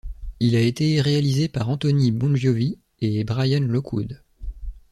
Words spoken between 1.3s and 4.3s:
par Anthony Bongiovi et Brian Lockwood.